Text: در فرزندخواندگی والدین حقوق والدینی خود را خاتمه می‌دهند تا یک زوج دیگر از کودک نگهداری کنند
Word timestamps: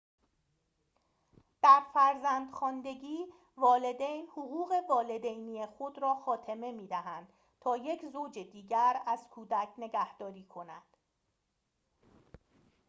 در 1.63 1.81
فرزندخواندگی 1.93 3.25
والدین 3.57 4.27
حقوق 4.31 4.71
والدینی 4.89 5.65
خود 5.65 6.01
را 6.01 6.15
خاتمه 6.15 6.71
می‌دهند 6.71 7.33
تا 7.61 7.77
یک 7.77 8.05
زوج 8.05 8.39
دیگر 8.39 9.01
از 9.07 9.27
کودک 9.31 9.69
نگهداری 9.77 10.43
کنند 10.45 10.97